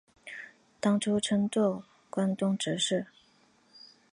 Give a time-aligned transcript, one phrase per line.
[0.79, 3.05] 当初称作关东执事。